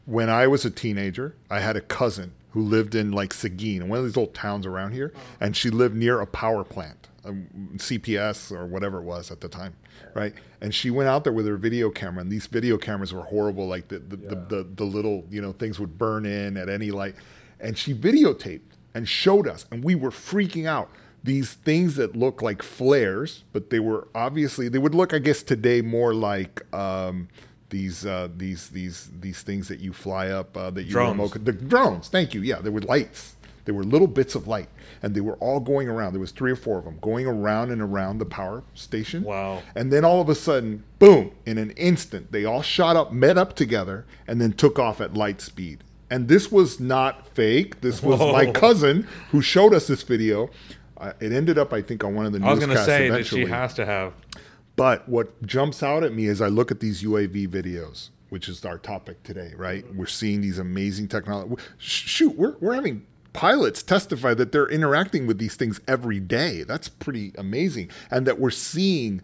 [0.05, 3.99] When I was a teenager, I had a cousin who lived in like Seguin, one
[3.99, 8.51] of these old towns around here, and she lived near a power plant, um, CPS
[8.51, 9.75] or whatever it was at the time,
[10.13, 10.33] right?
[10.61, 13.67] And she went out there with her video camera, and these video cameras were horrible.
[13.67, 16.91] Like the the, the, the, the little you know things would burn in at any
[16.91, 17.15] light,
[17.59, 18.61] and she videotaped
[18.93, 20.91] and showed us, and we were freaking out
[21.23, 25.41] these things that look like flares, but they were obviously they would look, I guess,
[25.41, 27.29] today more like um,
[27.73, 31.12] these uh, these these these things that you fly up uh, that you Drones.
[31.17, 32.07] remote the drones.
[32.07, 32.41] Thank you.
[32.41, 33.36] Yeah, there were lights.
[33.65, 34.69] There were little bits of light,
[35.01, 36.13] and they were all going around.
[36.13, 39.23] There was three or four of them going around and around the power station.
[39.23, 39.63] Wow.
[39.73, 41.31] And then all of a sudden, boom!
[41.47, 45.15] In an instant, they all shot up, met up together, and then took off at
[45.15, 45.83] light speed.
[46.12, 47.81] And this was not fake.
[47.81, 50.49] This was my cousin who showed us this video.
[50.97, 53.09] Uh, it ended up, I think, on one of the I was gonna newscasts say
[53.09, 53.45] that eventually.
[53.45, 54.13] she has to have.
[54.75, 58.65] But what jumps out at me as I look at these UAV videos, which is
[58.65, 59.86] our topic today, right?
[59.93, 61.62] We're seeing these amazing technology.
[61.77, 66.63] Shoot, we're, we're having pilots testify that they're interacting with these things every day.
[66.63, 67.89] That's pretty amazing.
[68.09, 69.21] And that we're seeing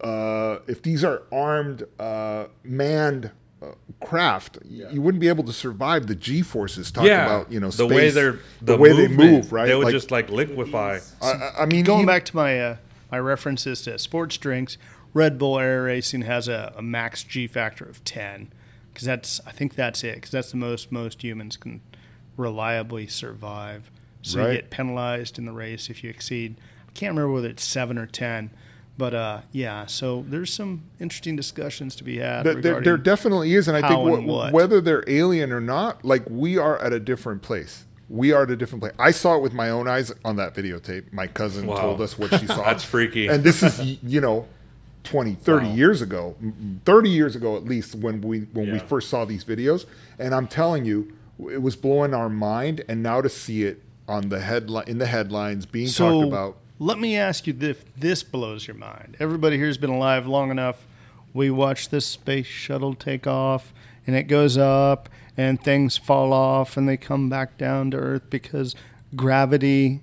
[0.00, 3.30] uh, if these are armed, uh, manned
[3.62, 3.72] uh,
[4.04, 6.90] craft, y- you wouldn't be able to survive the G forces.
[6.90, 9.66] Talk yeah, about you know the way they're the, the, way they move, right?
[9.66, 10.98] They would Like, just like liquefy.
[11.22, 12.76] I- I, I mean, Going back to my
[13.14, 14.76] my references to sports drinks,
[15.12, 18.50] Red Bull Air Racing has a, a max G factor of ten
[18.92, 21.80] because that's I think that's it because that's the most most humans can
[22.36, 23.88] reliably survive.
[24.22, 24.48] So Right.
[24.48, 26.56] you get penalized in the race if you exceed.
[26.88, 28.50] I can't remember whether it's seven or ten,
[28.98, 29.86] but uh, yeah.
[29.86, 32.42] So there's some interesting discussions to be had.
[32.44, 34.52] There, there, there definitely is, and I think how and wh- what.
[34.52, 37.84] whether they're alien or not, like we are at a different place.
[38.08, 38.92] We are at a different place.
[38.98, 41.12] I saw it with my own eyes on that videotape.
[41.12, 41.76] My cousin Wow.
[41.76, 42.62] told us what she saw.
[42.64, 43.28] That's freaky.
[43.28, 44.46] And this is, you know,
[45.04, 46.34] 20, 30 years ago,
[46.84, 49.84] 30 years ago at least when we when we first saw these videos.
[50.18, 51.12] And I'm telling you,
[51.50, 55.06] it was blowing our mind, and now to see it on the headline in the
[55.06, 56.56] headlines being So talked about.
[56.78, 59.16] let me ask you if this blows your mind.
[59.20, 60.86] Everybody here's been alive long enough.
[61.34, 63.72] We watch this space shuttle take off,
[64.06, 68.30] and it goes up, and things fall off, and they come back down to Earth
[68.30, 68.74] because
[69.16, 70.00] gravity.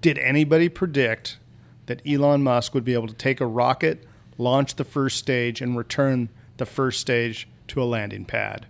[0.00, 1.38] Did anybody predict
[1.86, 4.04] that Elon Musk would be able to take a rocket,
[4.38, 8.66] launch the first stage, and return the first stage to a landing pad?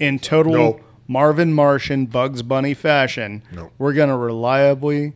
[0.00, 0.80] In total No.
[1.06, 3.70] Marvin Martian, Bugs Bunny fashion, No.
[3.78, 5.14] we're going to reliably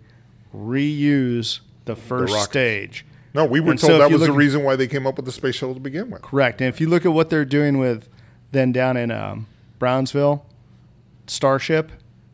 [0.54, 2.50] reuse the first rockets.
[2.50, 3.06] stage.
[3.34, 5.24] No, we were And told if that was the reason why they came up with
[5.24, 6.22] the space shuttle to begin with.
[6.22, 6.60] Correct.
[6.60, 8.08] And if you look at what they're doing with
[8.52, 9.46] then down in um,
[9.80, 10.46] Brownsville,
[11.26, 11.90] Starship,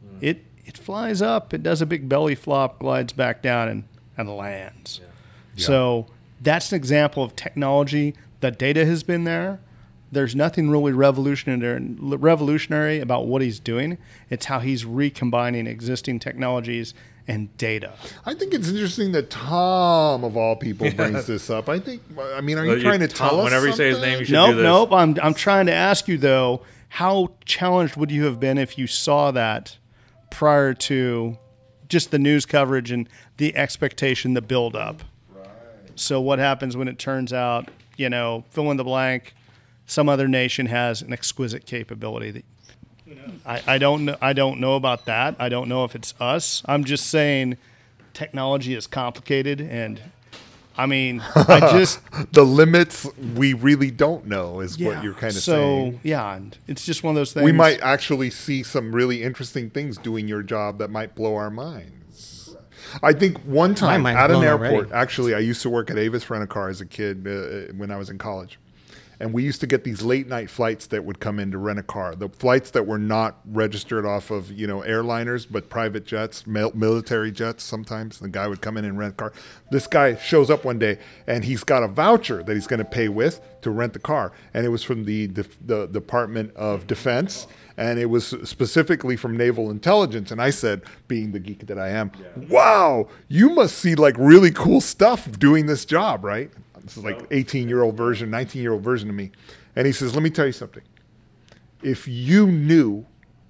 [0.07, 0.19] mm.
[0.21, 3.85] it it flies up, it does a big belly flop, glides back down, and,
[4.19, 5.01] and lands.
[5.57, 6.07] So
[6.43, 8.15] that's an example of technology.
[8.41, 9.61] The data has been there.
[10.13, 13.97] There's nothing really revolutionary revolutionary about what he's doing.
[14.29, 16.93] It's how he's recombining existing technologies
[17.29, 17.95] and data.
[18.25, 21.69] I think it's interesting that Tom, of all people, brings this up.
[21.69, 22.03] I think.
[22.35, 24.01] I mean, are uh, you Well, trying to Tom, tell us whenever you say his
[24.01, 24.63] name, you should Nope, do this.
[24.63, 24.93] nope.
[24.93, 28.87] I'm I'm trying to ask you though, how challenged would you have been if you
[28.87, 29.77] saw that
[30.31, 31.39] prior to
[31.89, 35.03] just the news coverage and the expectation, the build up?
[35.95, 39.35] So what happens when it turns out, you know, fill in the blank,
[39.87, 42.45] some other nation has an exquisite capability that
[43.45, 45.37] I, I don't know I don't know about that.
[45.39, 46.63] I don't know if it's us.
[46.67, 47.57] I'm just saying
[48.13, 50.01] technology is complicated and
[50.79, 52.01] I mean, I just
[52.33, 54.89] the limits we really don't know is yeah.
[54.89, 55.93] what you're kind of so, saying.
[55.93, 57.45] So yeah, and it's just one of those things.
[57.45, 61.51] We might actually see some really interesting things doing your job that might blow our
[61.51, 62.55] minds.
[63.03, 64.93] I think one time at an airport, already.
[64.93, 67.91] actually, I used to work at Avis Rent a Car as a kid uh, when
[67.91, 68.59] I was in college.
[69.21, 71.79] And we used to get these late night flights that would come in to rent
[71.79, 72.15] a car.
[72.15, 77.33] The flights that were not registered off of you know airliners, but private jets, military
[77.33, 77.65] jets.
[77.65, 79.33] Sometimes the guy would come in and rent a car.
[79.71, 82.85] This guy shows up one day and he's got a voucher that he's going to
[82.85, 86.87] pay with to rent the car, and it was from the def- the Department of
[86.87, 90.31] Defense, and it was specifically from Naval Intelligence.
[90.31, 92.13] And I said, being the geek that I am,
[92.49, 96.51] wow, you must see like really cool stuff doing this job, right?
[96.87, 99.33] This is like 18 year old version, 19 year old version of me.
[99.75, 100.83] And he says, let me tell you something.
[101.83, 103.05] If you knew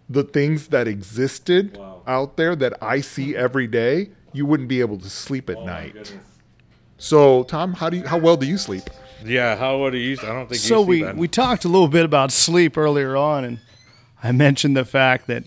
[0.09, 4.99] the things that existed out there that I see every day, you wouldn't be able
[4.99, 6.17] to sleep at oh night.
[6.99, 8.85] So, Tom, how do you, how well do you sleep?
[9.25, 10.17] Yeah, how would you?
[10.23, 11.17] I don't think so you see we that.
[11.17, 13.59] we talked a little bit about sleep earlier on, and
[14.23, 15.45] I mentioned the fact that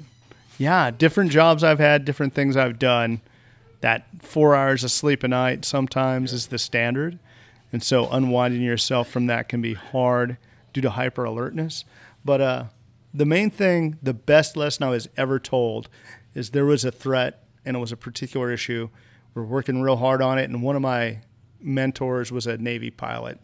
[0.58, 3.21] yeah, different jobs I've had, different things I've done.
[3.82, 7.17] That four hours of sleep a night sometimes is the standard,
[7.71, 10.38] and so unwinding yourself from that can be hard
[10.73, 11.86] due to hyper alertness.
[12.25, 12.63] But uh,
[13.13, 15.89] the main thing, the best lesson I was ever told,
[16.34, 18.89] is there was a threat and it was a particular issue.
[19.34, 21.19] We're working real hard on it, and one of my
[21.62, 23.39] mentors was a Navy pilot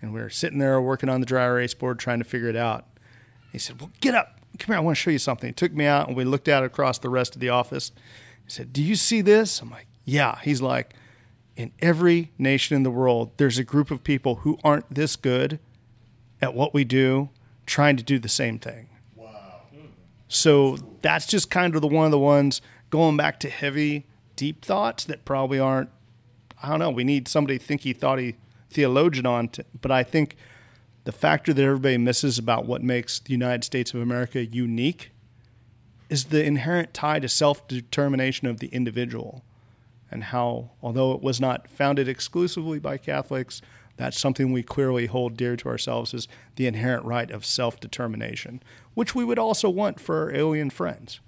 [0.00, 2.56] and we were sitting there working on the dry erase board trying to figure it
[2.56, 2.86] out.
[3.52, 4.76] He said, "Well, get up, come here.
[4.76, 6.98] I want to show you something." He took me out, and we looked out across
[6.98, 7.92] the rest of the office.
[8.44, 10.94] He said, "Do you see this?" I'm like, "Yeah." He's like,
[11.56, 15.58] "In every nation in the world, there's a group of people who aren't this good
[16.40, 17.30] at what we do,
[17.64, 19.62] trying to do the same thing." Wow.
[20.28, 24.64] So that's just kind of the one of the ones going back to heavy, deep
[24.64, 25.90] thoughts that probably aren't
[26.62, 26.90] I don't know.
[26.90, 28.36] We need somebody thinky thoughty
[28.70, 30.36] theologian on, to, but I think
[31.04, 35.10] the factor that everybody misses about what makes the United States of America unique
[36.08, 39.44] is the inherent tie to self determination of the individual,
[40.10, 43.60] and how, although it was not founded exclusively by Catholics,
[43.96, 48.62] that's something we clearly hold dear to ourselves is the inherent right of self determination,
[48.94, 51.20] which we would also want for our alien friends.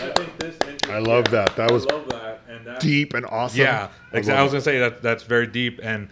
[0.00, 0.56] I think this.
[0.88, 1.56] I love that.
[1.56, 2.80] That was that, and that.
[2.80, 3.60] deep and awesome.
[3.60, 4.38] Yeah, I exactly.
[4.38, 6.08] I love was gonna say that that's very deep, and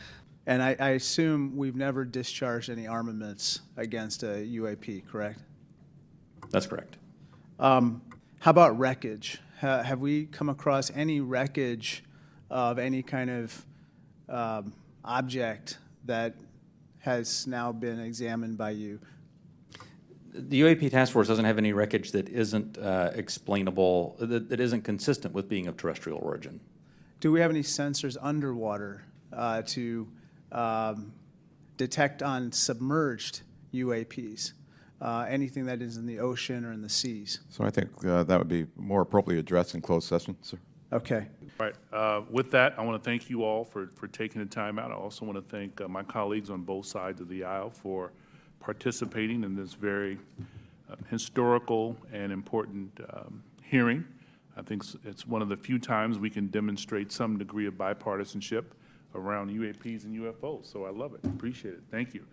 [0.47, 5.41] And I, I assume we've never discharged any armaments against a UAP, correct?
[6.51, 6.97] That's correct.
[7.59, 8.03] Um,
[8.41, 9.41] how about wreckage?
[9.61, 12.05] Ha- have we come across any wreckage
[12.51, 13.67] of any kind of
[14.29, 14.73] um,
[15.05, 16.35] object that
[16.99, 18.99] has now been examined by you?
[20.33, 24.83] The UAP task force doesn't have any wreckage that isn't uh, explainable, that, that isn't
[24.83, 26.59] consistent with being of terrestrial origin.
[27.21, 30.09] Do we have any sensors underwater uh, to
[30.51, 31.13] um,
[31.77, 34.53] detect on submerged UAPs?
[35.05, 37.41] Uh, anything that is in the ocean or in the seas?
[37.51, 40.57] So I think uh, that would be more appropriately addressed in closed session, sir.
[40.95, 41.27] Okay.
[41.61, 41.75] All right.
[41.93, 44.91] Uh, With that, I want to thank you all for, for taking the time out.
[44.91, 48.13] I also want to thank uh, my colleagues on both sides of the aisle for
[48.61, 50.19] participating in this very
[50.91, 54.07] uh, historical and important um, hearing.
[54.57, 58.65] I think it's one of the few times we can demonstrate some degree of bipartisanship
[59.15, 60.73] around UAPs and UFOs.
[60.73, 61.21] So I love it.
[61.25, 61.83] Appreciate it.
[61.91, 62.25] Thank you.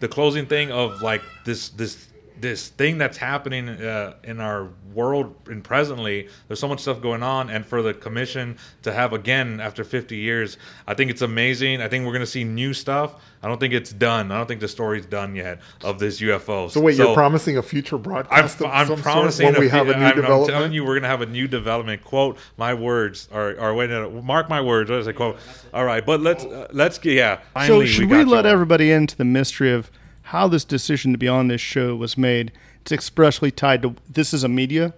[0.00, 2.06] The closing thing of like this this
[2.40, 7.22] this thing that's happening uh, in our world and presently there's so much stuff going
[7.22, 10.56] on and for the commission to have again after 50 years
[10.88, 13.72] i think it's amazing i think we're going to see new stuff i don't think
[13.72, 17.14] it's done i don't think the story's done yet of this ufo So wait, you're
[17.14, 19.96] promising a future I'm, broadcast of I'm some promising sort when we a- have a
[19.96, 22.02] new I'm, I'm telling you, we're gonna have a new development.
[22.02, 24.90] Quote my words, or or wait, no, no, mark my words.
[24.90, 25.14] What is it?
[25.14, 25.36] Quote.
[25.72, 27.36] All right, but let's uh, let's get yeah.
[27.36, 28.52] So Finally, should got we, let on.
[28.52, 29.90] everybody into the mystery of
[30.30, 32.52] how this decision to be on this show was made?
[32.82, 34.94] It's expressly tied to this is a media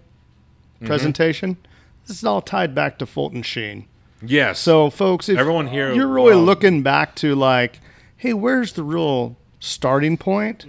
[0.77, 0.87] Mm-hmm.
[0.89, 1.57] presentation.
[2.09, 3.87] This is all tied back to Fulton Sheen.
[4.21, 4.59] Yes.
[4.59, 6.43] So, folks, if Everyone here- you're really wow.
[6.43, 7.79] looking back to like,
[8.17, 10.67] hey, where's the real starting point?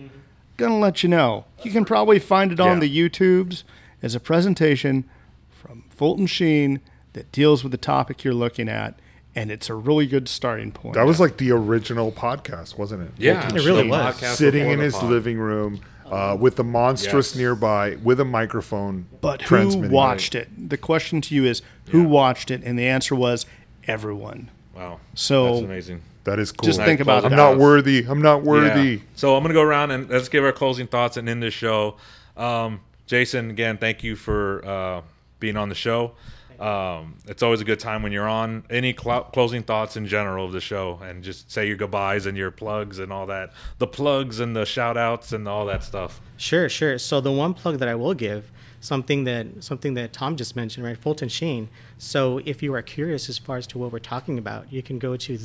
[0.57, 1.45] Gonna let you know.
[1.63, 2.87] You can probably find it on Yeah.
[2.87, 3.63] the YouTubes
[4.03, 5.05] as a presentation
[5.49, 6.79] from Fulton Sheen
[7.13, 8.93] that deals with the topic you're looking at,
[9.35, 10.95] and it's a really good starting point.
[10.95, 13.11] That was like the original podcast, wasn't it?
[13.17, 14.37] Yeah, Fulton It really Sheen was.
[14.37, 15.09] Sitting in his pod.
[15.09, 17.35] living room uh, with the monstrance Yes.
[17.37, 19.05] nearby with a microphone.
[19.21, 20.49] But who watched it?
[20.69, 22.07] The question to you is who Yeah.
[22.07, 22.61] watched it?
[22.63, 23.45] And the answer was
[23.87, 24.49] everyone.
[24.75, 24.99] Wow.
[25.13, 26.01] So- that's amazing.
[26.25, 26.65] That is cool.
[26.65, 27.31] Just think about it.
[27.31, 28.05] I'm not worthy.
[28.07, 28.89] I'm not worthy.
[28.91, 28.97] Yeah.
[29.15, 31.97] So I'm gonna go around and let's give our closing thoughts and end this show.
[32.37, 35.01] Um, Jason, again, thank you for uh,
[35.41, 36.13] being on the show.
[36.59, 38.63] Um, it's always a good time when you're on.
[38.69, 42.37] Any cl- closing thoughts in general of the show, and just say your goodbyes and
[42.37, 43.51] your plugs and all that.
[43.77, 46.21] The plugs and the shout outs and all that stuff.
[46.37, 46.97] Sure, sure.
[46.97, 50.85] So the one plug that I will give, something that something that Tom just mentioned,
[50.85, 50.97] right?
[50.97, 51.69] Fulton Sheen.
[51.97, 54.99] So if you are curious as far as to what we're talking about, you can
[54.99, 55.37] go to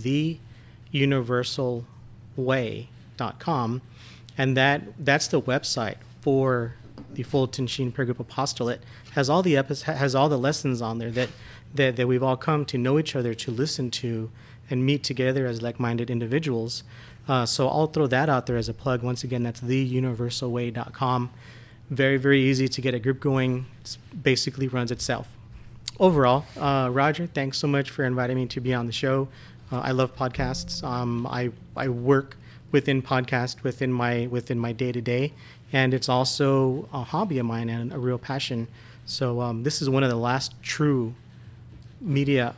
[0.92, 3.82] theuniversalway.com,
[4.36, 6.74] and that that's the website for
[7.12, 8.82] the Fulton Sheen Prayer Group Apostolate.
[9.12, 11.28] Has all the epis- has all the lessons on there that,
[11.74, 14.30] that that we've all come to know each other, to listen to,
[14.70, 16.82] and meet together as like-minded individuals.
[17.26, 19.02] Uh, so I'll throw that out there as a plug.
[19.02, 21.30] Once again, that's theuniversalway.com.
[21.90, 23.66] Very, very easy to get a group going.
[23.82, 25.28] It basically runs itself.
[26.00, 29.28] Overall, uh, Roger, thanks so much for inviting me to be on the show.
[29.72, 30.82] Uh, I love podcasts.
[30.84, 32.36] Um, I I work
[32.72, 35.32] within podcast within my within my day to day,
[35.72, 38.68] and it's also a hobby of mine and a real passion.
[39.06, 41.14] So um, this is one of the last true
[42.00, 42.54] media,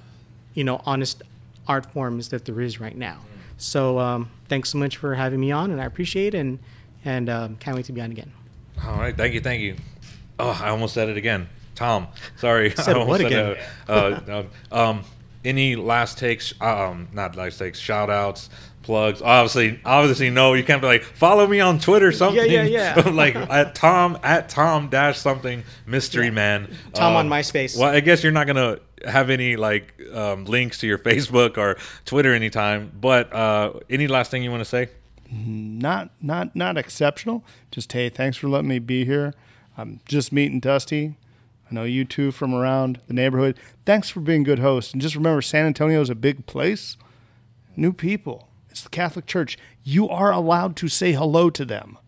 [0.55, 1.23] you know, honest
[1.67, 3.19] art forms that there is right now.
[3.57, 6.59] So um, thanks so much for having me on, and I appreciate it, and
[7.05, 8.33] and um, can't wait to be on again.
[8.85, 9.77] All right, thank you, thank you.
[10.39, 11.49] Oh, I almost said it again.
[11.75, 12.71] Tom, sorry.
[12.77, 13.57] Said I almost what again?
[13.87, 13.93] that.
[14.29, 15.05] Uh, uh, um,
[15.45, 16.53] any last takes?
[16.61, 17.79] Um, not last takes.
[17.79, 18.51] Shout outs,
[18.83, 19.21] plugs.
[19.23, 20.55] Obviously, obviously, no.
[20.55, 22.13] You can't be like follow me on Twitter.
[22.13, 22.51] Something.
[22.51, 22.95] yeah, yeah.
[23.05, 23.11] yeah.
[23.11, 26.69] like at Tom at Tom dash something mystery man.
[26.95, 27.79] Tom on Um, MySpace.
[27.79, 31.77] Well, I guess you're not gonna have any like um, links to your Facebook or
[32.05, 32.93] Twitter anytime.
[33.01, 34.89] But uh, any last thing you want to say?
[35.33, 37.45] not not not exceptional.
[37.71, 39.33] Just hey, thanks for letting me be here.
[39.79, 41.17] I'm just meeting Dusty.
[41.71, 43.57] I know you two from around the neighborhood.
[43.87, 44.93] Thanks for being good hosts.
[44.93, 46.97] And just remember, San Antonio is a big place.
[47.77, 48.49] New people.
[48.71, 49.59] It's the Catholic Church.
[49.83, 51.99] You are allowed to say hello to them.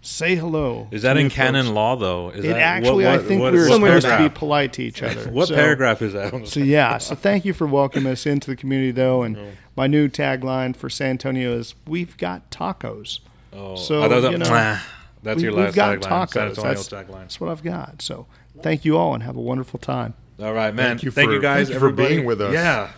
[0.00, 0.84] Say hello.
[0.84, 0.94] Mm-hmm.
[0.94, 1.74] Is that in canon folks.
[1.74, 2.30] law though?
[2.30, 4.82] Is It that, actually, I think what- we were what supposed to be polite to
[4.82, 5.28] each other.
[5.30, 6.48] What So- paragraph is that?
[6.48, 9.22] So yeah, so thank you for welcoming us into the community, though.
[9.22, 9.46] And Oh.
[9.76, 13.18] my new tagline for San Antonio is "We've got tacos."
[13.52, 14.80] Oh, So, I thought that- you know, Mwah.
[15.22, 16.28] that's we- your we've last got tagline.
[16.30, 16.62] Tacos.
[16.62, 17.12] That's, tagline.
[17.20, 18.00] that's what I've got.
[18.00, 18.26] So
[18.62, 20.14] thank you all, and have a wonderful time.
[20.42, 20.90] All right, man.
[20.96, 21.66] Thank you Thank for- you guys.
[21.68, 22.54] thank you for being with us.
[22.54, 22.90] Yeah.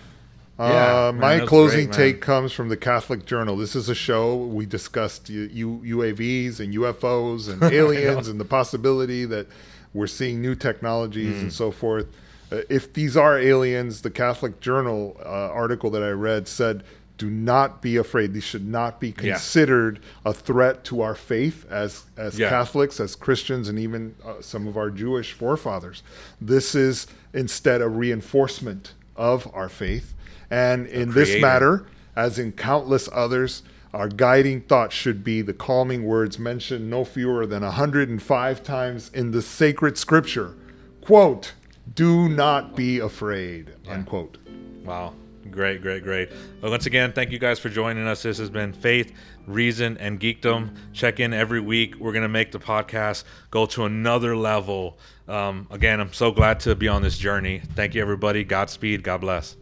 [0.59, 3.57] Uh, Yeah, man, my closing great, take comes from the Catholic Journal.
[3.57, 5.51] This is a show we discussed U-
[5.85, 9.47] U- UAVs and UFOs and aliens and the possibility that
[9.93, 11.41] we're seeing new technologies Mm.
[11.43, 12.07] and so forth.
[12.51, 16.85] Uh, if these are aliens, the Catholic Journal uh, article that I read said,
[17.19, 18.33] "Do not be afraid.
[18.35, 19.33] These should not be Yeah.
[19.33, 22.49] considered a threat to our faith as as Yeah.
[22.49, 26.03] Catholics, as Christians, and even uh, some of our Jewish forefathers.
[26.41, 30.15] This is instead a reinforcement of our faith."
[30.51, 33.63] And in this matter, as in countless others,
[33.93, 39.31] our guiding thought should be the calming words mentioned no fewer than 105 times in
[39.31, 40.55] the sacred scripture.
[41.01, 41.55] Quote,
[41.95, 44.39] do not be afraid, unquote.
[44.85, 45.15] Wow.
[45.51, 46.31] Great, great, great.
[46.61, 48.23] Well, once again, thank you guys for joining us.
[48.23, 49.13] This has been Faith,
[49.47, 50.77] Reason, and Geekdom.
[50.93, 51.97] Check in every week.
[51.97, 54.99] We're going to make the podcast go to another level.
[55.29, 57.61] Um, again, I'm so glad to be on this journey.
[57.75, 58.45] Thank you, everybody.
[58.45, 59.03] Godspeed.
[59.03, 59.57] God bless.